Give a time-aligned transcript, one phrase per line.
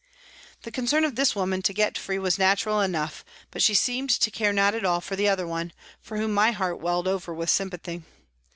[0.63, 4.31] The concern of this woman to get free was natural enough, but she seemed to
[4.31, 7.51] care not at all for the other one, for whom my heart welled over with
[7.51, 8.01] sympathy.